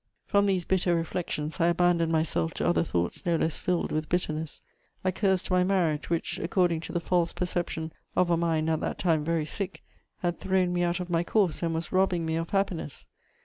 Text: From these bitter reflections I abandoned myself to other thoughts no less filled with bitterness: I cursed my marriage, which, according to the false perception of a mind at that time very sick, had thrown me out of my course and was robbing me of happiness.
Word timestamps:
From 0.25 0.47
these 0.47 0.65
bitter 0.65 0.95
reflections 0.95 1.59
I 1.59 1.67
abandoned 1.67 2.11
myself 2.11 2.55
to 2.55 2.65
other 2.65 2.83
thoughts 2.83 3.23
no 3.23 3.35
less 3.35 3.59
filled 3.59 3.91
with 3.91 4.09
bitterness: 4.09 4.63
I 5.05 5.11
cursed 5.11 5.51
my 5.51 5.63
marriage, 5.63 6.09
which, 6.09 6.39
according 6.39 6.79
to 6.79 6.91
the 6.91 6.99
false 6.99 7.31
perception 7.33 7.93
of 8.15 8.31
a 8.31 8.35
mind 8.35 8.67
at 8.67 8.79
that 8.79 8.97
time 8.97 9.23
very 9.23 9.45
sick, 9.45 9.83
had 10.21 10.39
thrown 10.39 10.73
me 10.73 10.81
out 10.81 10.99
of 10.99 11.11
my 11.11 11.23
course 11.23 11.61
and 11.61 11.75
was 11.75 11.91
robbing 11.91 12.25
me 12.25 12.35
of 12.35 12.49
happiness. 12.49 13.05